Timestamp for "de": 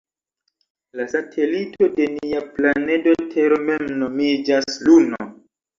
1.99-2.09